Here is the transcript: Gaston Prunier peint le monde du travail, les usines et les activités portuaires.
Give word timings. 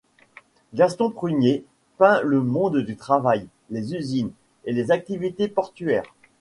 Gaston 0.73 1.11
Prunier 1.11 1.63
peint 1.99 2.23
le 2.23 2.41
monde 2.41 2.77
du 2.79 2.95
travail, 2.97 3.45
les 3.69 3.93
usines 3.93 4.31
et 4.65 4.73
les 4.73 4.89
activités 4.89 5.47
portuaires. 5.47 6.11